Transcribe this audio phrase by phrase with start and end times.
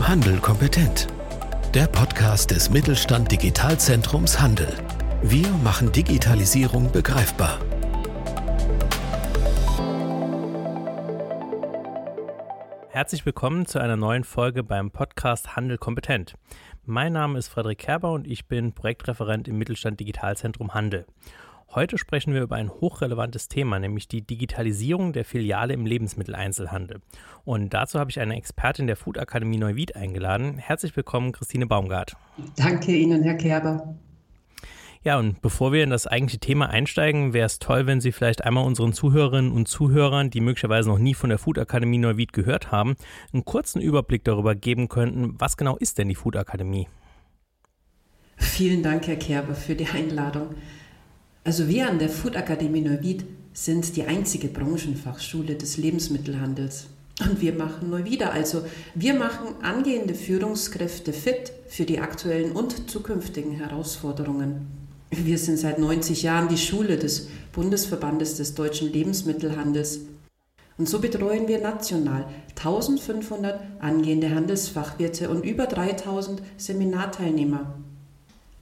[0.00, 1.06] Handel kompetent.
[1.74, 4.72] Der Podcast des Mittelstand Digitalzentrums Handel.
[5.22, 7.58] Wir machen Digitalisierung begreifbar.
[12.88, 16.34] Herzlich willkommen zu einer neuen Folge beim Podcast Handel kompetent.
[16.86, 21.06] Mein Name ist Frederik Kerber und ich bin Projektreferent im Mittelstand Digitalzentrum Handel.
[21.74, 27.02] Heute sprechen wir über ein hochrelevantes Thema, nämlich die Digitalisierung der Filiale im Lebensmitteleinzelhandel.
[27.44, 30.56] Und dazu habe ich eine Expertin der Food Akademie Neuwied eingeladen.
[30.56, 32.16] Herzlich willkommen, Christine Baumgart.
[32.56, 33.94] Danke Ihnen, Herr Kerber.
[35.04, 38.44] Ja, und bevor wir in das eigentliche Thema einsteigen, wäre es toll, wenn Sie vielleicht
[38.44, 42.72] einmal unseren Zuhörerinnen und Zuhörern, die möglicherweise noch nie von der Food Akademie Neuwied gehört
[42.72, 42.96] haben,
[43.34, 46.88] einen kurzen Überblick darüber geben könnten, was genau ist denn die Food Akademie?
[48.38, 50.54] Vielen Dank, Herr Kerber, für die Einladung.
[51.48, 56.88] Also wir an der Food Akademie Neuwied sind die einzige Branchenfachschule des Lebensmittelhandels.
[57.22, 63.52] Und wir machen Neuwieder, also wir machen angehende Führungskräfte fit für die aktuellen und zukünftigen
[63.52, 64.66] Herausforderungen.
[65.10, 70.00] Wir sind seit 90 Jahren die Schule des Bundesverbandes des deutschen Lebensmittelhandels.
[70.76, 72.26] Und so betreuen wir national
[72.58, 77.74] 1500 angehende Handelsfachwirte und über 3000 Seminarteilnehmer.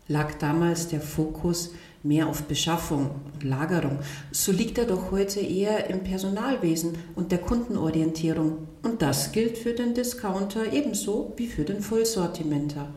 [0.06, 1.72] Lag damals der Fokus
[2.06, 3.98] mehr auf Beschaffung und Lagerung,
[4.30, 8.68] so liegt er doch heute eher im Personalwesen und der Kundenorientierung.
[8.82, 12.88] Und das gilt für den Discounter ebenso wie für den Vollsortimenter.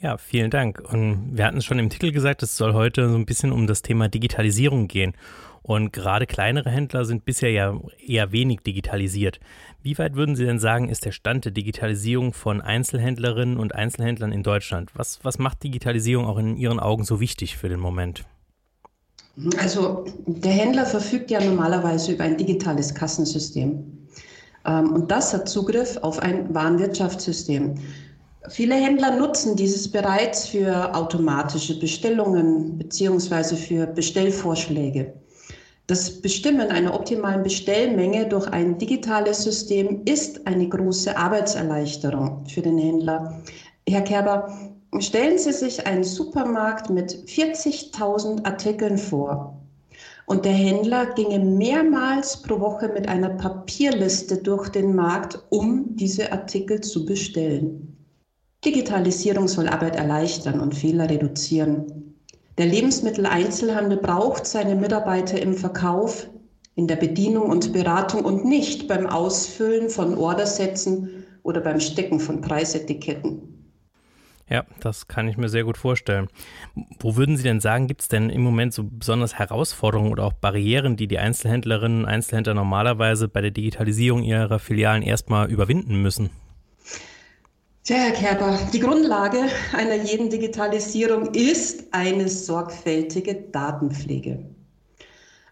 [0.00, 0.80] Ja, vielen Dank.
[0.92, 3.66] Und wir hatten es schon im Titel gesagt, es soll heute so ein bisschen um
[3.66, 5.14] das Thema Digitalisierung gehen.
[5.62, 9.40] Und gerade kleinere Händler sind bisher ja eher wenig digitalisiert.
[9.82, 14.30] Wie weit würden Sie denn sagen, ist der Stand der Digitalisierung von Einzelhändlerinnen und Einzelhändlern
[14.30, 14.90] in Deutschland?
[14.94, 18.24] Was, was macht Digitalisierung auch in Ihren Augen so wichtig für den Moment?
[19.58, 24.06] Also der Händler verfügt ja normalerweise über ein digitales Kassensystem.
[24.64, 27.74] Ähm, und das hat Zugriff auf ein Warenwirtschaftssystem.
[28.46, 33.56] Viele Händler nutzen dieses bereits für automatische Bestellungen bzw.
[33.56, 35.12] für Bestellvorschläge.
[35.88, 42.78] Das Bestimmen einer optimalen Bestellmenge durch ein digitales System ist eine große Arbeitserleichterung für den
[42.78, 43.42] Händler.
[43.88, 44.56] Herr Kerber,
[45.00, 49.58] stellen Sie sich einen Supermarkt mit 40.000 Artikeln vor.
[50.26, 56.30] Und der Händler ginge mehrmals pro Woche mit einer Papierliste durch den Markt, um diese
[56.30, 57.97] Artikel zu bestellen.
[58.68, 62.16] Digitalisierung soll Arbeit erleichtern und Fehler reduzieren.
[62.58, 66.28] Der Lebensmitteleinzelhandel braucht seine Mitarbeiter im Verkauf,
[66.74, 72.42] in der Bedienung und Beratung und nicht beim Ausfüllen von Ordersätzen oder beim Stecken von
[72.42, 73.72] Preisetiketten.
[74.50, 76.28] Ja, das kann ich mir sehr gut vorstellen.
[77.00, 80.34] Wo würden Sie denn sagen, gibt es denn im Moment so besonders Herausforderungen oder auch
[80.34, 86.28] Barrieren, die die Einzelhändlerinnen und Einzelhändler normalerweise bei der Digitalisierung ihrer Filialen erstmal überwinden müssen?
[87.88, 94.44] Tja, Herr Kerber, die Grundlage einer jeden Digitalisierung ist eine sorgfältige Datenpflege.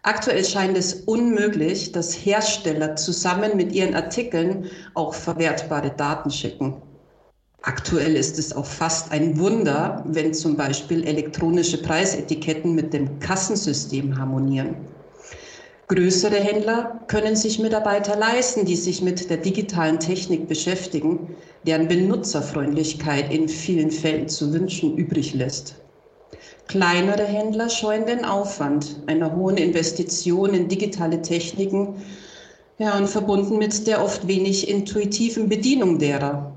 [0.02, 6.82] Aktuell scheint es unmöglich, dass Hersteller zusammen mit ihren Artikeln auch verwertbare Daten schicken.
[7.62, 14.18] Aktuell ist es auch fast ein Wunder, wenn zum Beispiel elektronische Preisetiketten mit dem Kassensystem
[14.18, 14.76] harmonieren.
[15.88, 23.32] Größere Händler können sich Mitarbeiter leisten, die sich mit der digitalen Technik beschäftigen, deren Benutzerfreundlichkeit
[23.32, 25.76] in vielen Fällen zu wünschen übrig lässt.
[26.66, 32.02] Kleinere Händler scheuen den Aufwand einer hohen Investition in digitale Techniken
[32.78, 36.56] ja, und verbunden mit der oft wenig intuitiven Bedienung derer.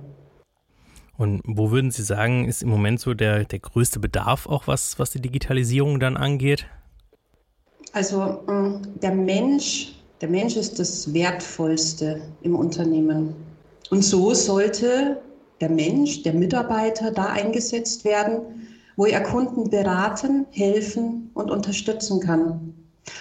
[1.18, 4.98] Und wo würden Sie sagen, ist im Moment so der, der größte Bedarf auch, was,
[4.98, 6.66] was die Digitalisierung dann angeht?
[7.94, 13.34] Also mm, der Mensch, der Mensch ist das Wertvollste im Unternehmen.
[13.90, 15.22] Und so sollte
[15.62, 22.74] der Mensch, der Mitarbeiter da eingesetzt werden, wo er Kunden beraten, helfen und unterstützen kann.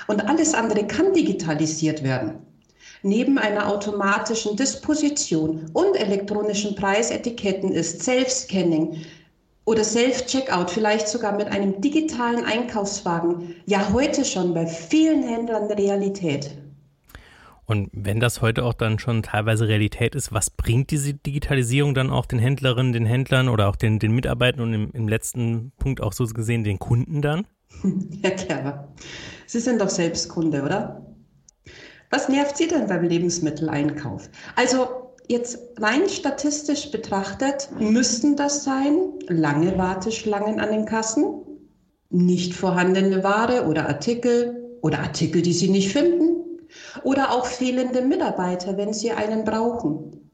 [0.07, 2.35] Und alles andere kann digitalisiert werden.
[3.03, 8.97] Neben einer automatischen Disposition und elektronischen Preisetiketten ist Self-Scanning,
[9.69, 16.57] oder Self-Checkout, vielleicht sogar mit einem digitalen Einkaufswagen, ja heute schon bei vielen Händlern Realität.
[17.67, 22.09] Und wenn das heute auch dann schon teilweise Realität ist, was bringt diese Digitalisierung dann
[22.09, 26.03] auch den Händlerinnen, den Händlern oder auch den, den Mitarbeitern und im, im letzten Punkt
[26.03, 27.47] auch so gesehen den Kunden dann?
[28.23, 28.89] Herr Kerber,
[29.45, 31.05] Sie sind doch selbst Kunde, oder?
[32.09, 34.31] Was nervt Sie denn beim Lebensmitteleinkauf?
[34.57, 41.43] Also Jetzt rein statistisch betrachtet müssten das sein lange Warteschlangen an den Kassen,
[42.09, 46.59] nicht vorhandene Ware oder Artikel oder Artikel, die Sie nicht finden
[47.05, 50.31] oder auch fehlende Mitarbeiter, wenn Sie einen brauchen.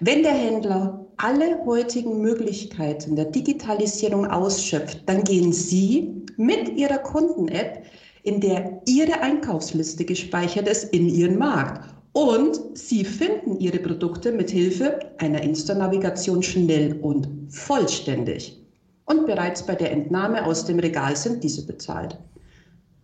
[0.00, 7.84] Wenn der Händler alle heutigen Möglichkeiten der Digitalisierung ausschöpft, dann gehen Sie mit Ihrer Kunden-App,
[8.24, 11.99] in der Ihre Einkaufsliste gespeichert ist, in Ihren Markt.
[12.12, 18.60] Und Sie finden Ihre Produkte mit Hilfe einer Insta-Navigation schnell und vollständig.
[19.04, 22.18] Und bereits bei der Entnahme aus dem Regal sind diese bezahlt.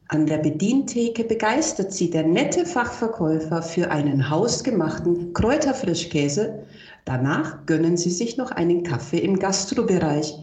[0.09, 6.61] An der Bedientheke begeistert sie der nette Fachverkäufer für einen hausgemachten Kräuterfrischkäse.
[7.05, 10.35] Danach gönnen sie sich noch einen Kaffee im Gastrobereich,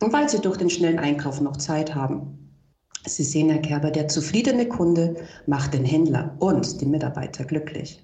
[0.00, 2.54] weil sie durch den schnellen Einkauf noch Zeit haben.
[3.06, 5.16] Sie sehen, Herr Kerber, der zufriedene Kunde
[5.46, 8.00] macht den Händler und die Mitarbeiter glücklich.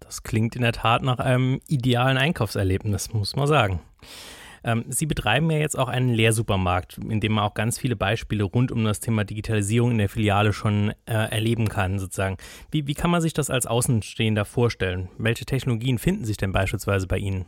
[0.00, 3.80] Das klingt in der Tat nach einem idealen Einkaufserlebnis, muss man sagen.
[4.66, 8.44] Ähm, Sie betreiben ja jetzt auch einen Lehrsupermarkt, in dem man auch ganz viele Beispiele
[8.44, 12.36] rund um das Thema Digitalisierung in der Filiale schon äh, erleben kann, sozusagen.
[12.70, 15.08] Wie, wie kann man sich das als Außenstehender vorstellen?
[15.18, 17.46] Welche Technologien finden sich denn beispielsweise bei Ihnen?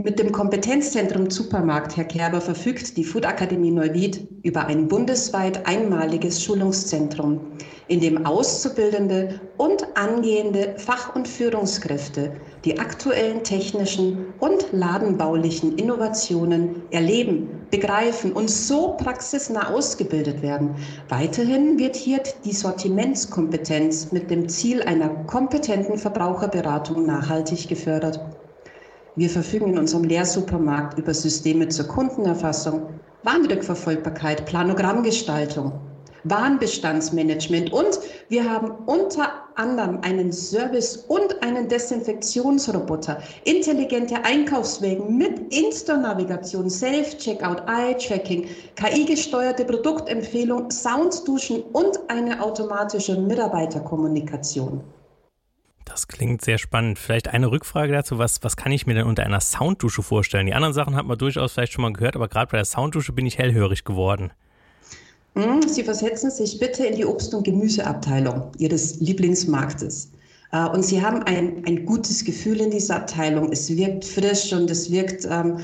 [0.00, 6.40] Mit dem Kompetenzzentrum Supermarkt, Herr Kerber, verfügt die Food Akademie Neuwied über ein bundesweit einmaliges
[6.40, 7.40] Schulungszentrum,
[7.88, 12.30] in dem Auszubildende und angehende Fach- und Führungskräfte
[12.64, 20.76] die aktuellen technischen und ladenbaulichen Innovationen erleben, begreifen und so praxisnah ausgebildet werden.
[21.08, 28.37] Weiterhin wird hier die Sortimentskompetenz mit dem Ziel einer kompetenten Verbraucherberatung nachhaltig gefördert.
[29.18, 35.72] Wir verfügen in unserem Lehrsupermarkt über Systeme zur Kundenerfassung, Warenrückverfolgbarkeit, Planogrammgestaltung,
[36.22, 37.98] Warenbestandsmanagement und
[38.28, 48.46] wir haben unter anderem einen Service und einen Desinfektionsroboter, intelligente Einkaufswegen mit Insta-Navigation, Self-Checkout, Eye-Tracking,
[48.76, 54.80] KI-gesteuerte Produktempfehlung, Soundduschen und eine automatische Mitarbeiterkommunikation.
[55.88, 56.98] Das klingt sehr spannend.
[56.98, 60.46] Vielleicht eine Rückfrage dazu, was, was kann ich mir denn unter einer Sounddusche vorstellen?
[60.46, 63.12] Die anderen Sachen hat man durchaus vielleicht schon mal gehört, aber gerade bei der Sounddusche
[63.12, 64.30] bin ich hellhörig geworden.
[65.34, 70.12] Hm, Sie versetzen sich bitte in die Obst- und Gemüseabteilung Ihres Lieblingsmarktes.
[70.52, 73.50] Äh, und Sie haben ein, ein gutes Gefühl in dieser Abteilung.
[73.50, 75.58] Es wirkt frisch und es wirkt ähm,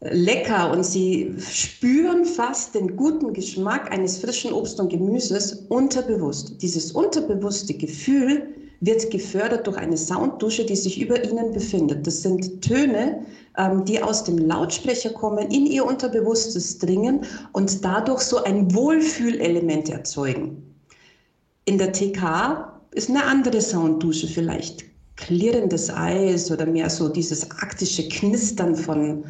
[0.00, 6.60] lecker und Sie spüren fast den guten Geschmack eines frischen Obst und Gemüses unterbewusst.
[6.60, 8.48] Dieses unterbewusste Gefühl
[8.80, 12.06] wird gefördert durch eine Sounddusche, die sich über ihnen befindet.
[12.06, 13.24] Das sind Töne,
[13.56, 19.88] ähm, die aus dem Lautsprecher kommen, in ihr Unterbewusstes dringen und dadurch so ein Wohlfühlelement
[19.88, 20.62] erzeugen.
[21.64, 24.84] In der TK ist eine andere Sounddusche vielleicht
[25.16, 29.24] klirrendes Eis oder mehr so dieses arktische Knistern von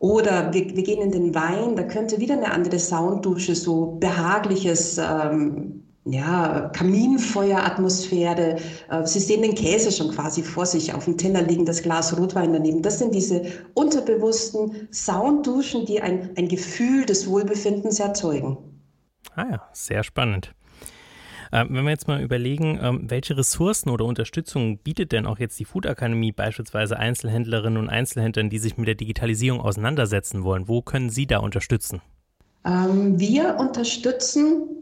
[0.00, 4.98] oder wir, wir gehen in den Wein, da könnte wieder eine andere Sounddusche, so behagliches
[4.98, 8.56] ähm, ja, Kaminfeueratmosphäre.
[8.90, 12.16] Äh, Sie sehen den Käse schon quasi vor sich auf dem Teller liegen, das Glas
[12.16, 12.82] Rotwein daneben.
[12.82, 13.44] Das sind diese
[13.74, 18.56] unterbewussten Soundduschen, die ein, ein Gefühl des Wohlbefindens erzeugen.
[19.34, 20.54] Ah ja, sehr spannend.
[21.52, 25.58] Ähm, wenn wir jetzt mal überlegen, ähm, welche Ressourcen oder Unterstützung bietet denn auch jetzt
[25.58, 30.68] die Food Akademie beispielsweise Einzelhändlerinnen und Einzelhändlern, die sich mit der Digitalisierung auseinandersetzen wollen?
[30.68, 32.00] Wo können Sie da unterstützen?
[32.64, 34.80] Ähm, wir unterstützen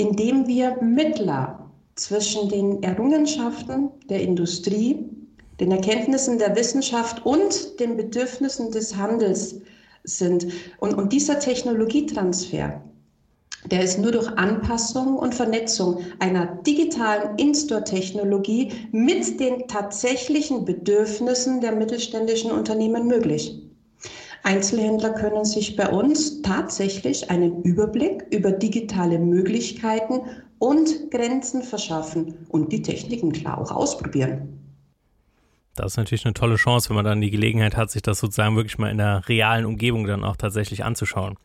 [0.00, 5.04] indem wir Mittler zwischen den Errungenschaften der Industrie,
[5.60, 9.56] den Erkenntnissen der Wissenschaft und den Bedürfnissen des Handels
[10.04, 10.46] sind.
[10.78, 12.80] Und, und dieser Technologietransfer,
[13.70, 21.72] der ist nur durch Anpassung und Vernetzung einer digitalen In-Store-Technologie mit den tatsächlichen Bedürfnissen der
[21.72, 23.69] mittelständischen Unternehmen möglich.
[24.42, 30.22] Einzelhändler können sich bei uns tatsächlich einen Überblick über digitale Möglichkeiten
[30.58, 34.60] und Grenzen verschaffen und die Techniken klar auch ausprobieren.
[35.74, 38.56] Das ist natürlich eine tolle Chance, wenn man dann die Gelegenheit hat, sich das sozusagen
[38.56, 41.36] wirklich mal in der realen Umgebung dann auch tatsächlich anzuschauen.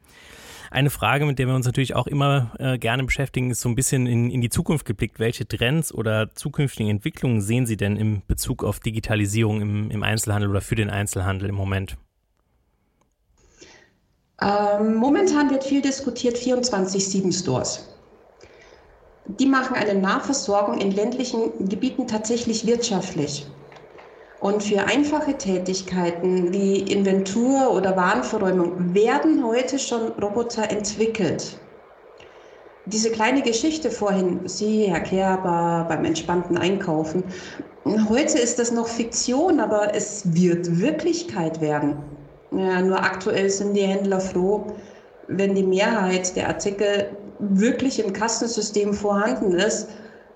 [0.71, 3.75] Eine Frage, mit der wir uns natürlich auch immer äh, gerne beschäftigen, ist so ein
[3.75, 5.19] bisschen in, in die Zukunft geblickt.
[5.19, 10.49] Welche Trends oder zukünftigen Entwicklungen sehen Sie denn im Bezug auf Digitalisierung im, im Einzelhandel
[10.49, 11.97] oder für den Einzelhandel im Moment?
[14.41, 17.87] Ähm, momentan wird viel diskutiert 24-7 Stores.
[19.27, 23.47] Die machen eine Nahversorgung in ländlichen Gebieten tatsächlich wirtschaftlich.
[24.41, 31.57] Und für einfache Tätigkeiten wie Inventur oder Warenverräumung werden heute schon Roboter entwickelt.
[32.85, 37.23] Diese kleine Geschichte vorhin, Sie, Herr Kerber, beim entspannten Einkaufen,
[38.09, 41.97] heute ist das noch Fiktion, aber es wird Wirklichkeit werden.
[42.55, 44.67] Nur aktuell sind die Händler froh,
[45.27, 47.09] wenn die Mehrheit der Artikel
[47.39, 49.89] wirklich im Kassensystem vorhanden ist,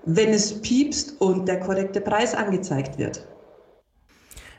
[0.04, 3.26] wenn es piepst und der korrekte Preis angezeigt wird.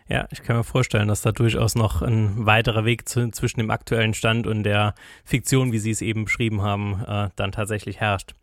[0.08, 3.72] Ja, ich kann mir vorstellen, dass da durchaus noch ein weiterer Weg zu, zwischen dem
[3.72, 8.34] aktuellen Stand und der Fiktion, wie Sie es eben beschrieben haben, äh, dann tatsächlich herrscht.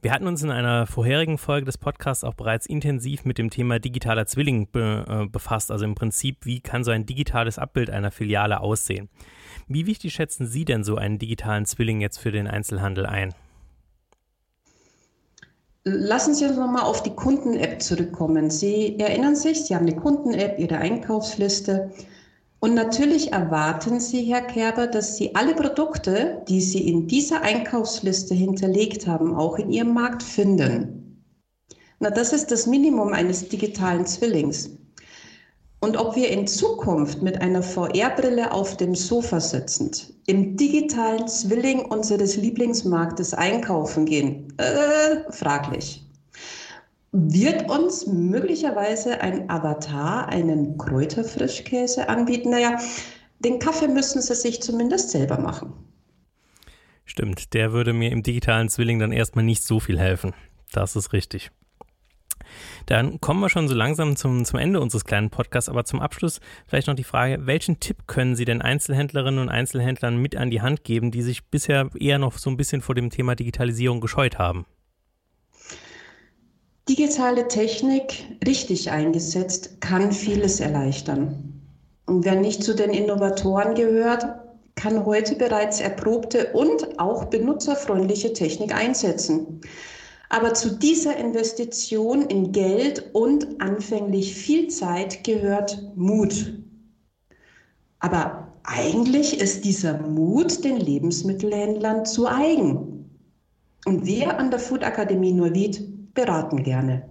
[0.00, 3.80] Wir hatten uns in einer vorherigen Folge des Podcasts auch bereits intensiv mit dem Thema
[3.80, 5.72] digitaler Zwilling be, äh, befasst.
[5.72, 9.08] Also im Prinzip, wie kann so ein digitales Abbild einer Filiale aussehen?
[9.66, 13.34] Wie wichtig schätzen Sie denn so einen digitalen Zwilling jetzt für den Einzelhandel ein?
[15.82, 18.50] Lassen Sie uns nochmal auf die Kunden-App zurückkommen.
[18.50, 21.90] Sie erinnern sich, Sie haben eine Kunden-App, Ihre Einkaufsliste.
[22.60, 28.34] Und natürlich erwarten Sie, Herr Kerber, dass Sie alle Produkte, die Sie in dieser Einkaufsliste
[28.34, 31.24] hinterlegt haben, auch in Ihrem Markt finden.
[32.00, 34.70] Na, das ist das Minimum eines digitalen Zwillings.
[35.80, 41.84] Und ob wir in Zukunft mit einer VR-Brille auf dem Sofa sitzend im digitalen Zwilling
[41.84, 46.07] unseres Lieblingsmarktes einkaufen gehen, äh, fraglich
[47.26, 52.50] wird uns möglicherweise ein Avatar einen Kräuterfrischkäse anbieten?
[52.50, 52.78] Naja,
[53.40, 55.72] den Kaffee müssen sie sich zumindest selber machen.
[57.04, 60.34] Stimmt, der würde mir im digitalen Zwilling dann erstmal nicht so viel helfen.
[60.72, 61.50] Das ist richtig.
[62.86, 66.40] Dann kommen wir schon so langsam zum, zum Ende unseres kleinen Podcasts, aber zum Abschluss
[66.66, 70.62] vielleicht noch die Frage, welchen Tipp können Sie denn Einzelhändlerinnen und Einzelhändlern mit an die
[70.62, 74.38] Hand geben, die sich bisher eher noch so ein bisschen vor dem Thema Digitalisierung gescheut
[74.38, 74.66] haben?
[76.88, 81.60] Digitale Technik richtig eingesetzt kann vieles erleichtern.
[82.06, 84.24] Und wer nicht zu den Innovatoren gehört,
[84.74, 89.60] kann heute bereits erprobte und auch benutzerfreundliche Technik einsetzen.
[90.30, 96.54] Aber zu dieser Investition in Geld und anfänglich viel Zeit gehört Mut.
[97.98, 103.10] Aber eigentlich ist dieser Mut den Lebensmittelhändlern zu eigen.
[103.84, 107.08] Und wir an der Food Akademie Neuwied beraten gerne.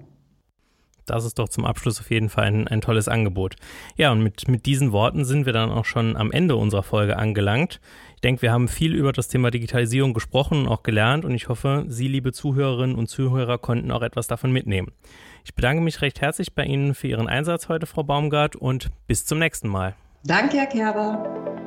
[1.05, 3.55] Das ist doch zum Abschluss auf jeden Fall ein, ein tolles Angebot.
[3.95, 7.15] Ja, und mit, mit diesen Worten sind wir dann auch schon am Ende unserer Folge
[7.15, 7.79] angelangt.
[8.15, 11.47] Ich denke, wir haben viel über das Thema Digitalisierung gesprochen und auch gelernt und ich
[11.47, 14.91] hoffe, Sie, liebe Zuhörerinnen und Zuhörer, konnten auch etwas davon mitnehmen.
[15.45, 19.25] Ich bedanke mich recht herzlich bei Ihnen für Ihren Einsatz heute, Frau Baumgart, und bis
[19.25, 19.95] zum nächsten Mal.
[20.25, 21.66] Danke, Herr Kerber.